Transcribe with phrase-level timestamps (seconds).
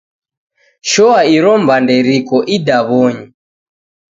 [0.89, 3.25] Shoa iro mbande riko idaw'onyi.